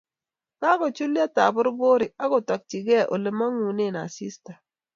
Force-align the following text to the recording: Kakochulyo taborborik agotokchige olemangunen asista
Kakochulyo 0.59 1.25
taborborik 1.35 2.11
agotokchige 2.23 2.97
olemangunen 3.13 3.95
asista 4.05 4.53